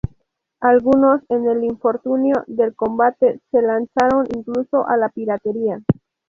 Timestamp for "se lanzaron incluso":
3.51-4.87